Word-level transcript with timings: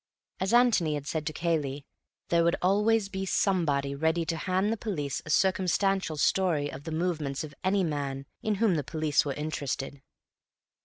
As 0.39 0.51
Antony 0.51 0.95
had 0.95 1.05
said 1.05 1.27
to 1.27 1.31
Cayley, 1.33 1.85
there 2.29 2.43
would 2.43 2.55
always 2.59 3.07
be 3.07 3.23
somebody 3.23 3.93
ready 3.93 4.25
to 4.25 4.35
hand 4.35 4.73
the 4.73 4.77
police 4.77 5.21
a 5.27 5.29
circumstantial 5.29 6.17
story 6.17 6.71
of 6.71 6.85
the 6.85 6.91
movements 6.91 7.43
of 7.43 7.53
any 7.63 7.83
man 7.83 8.25
in 8.41 8.55
whom 8.55 8.73
the 8.77 8.83
police 8.83 9.25
were 9.25 9.33
interested. 9.35 10.01